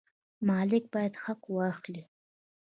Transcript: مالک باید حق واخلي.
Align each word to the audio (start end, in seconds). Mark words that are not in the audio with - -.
مالک 0.47 0.83
باید 0.93 1.13
حق 1.23 1.41
واخلي. 1.57 2.03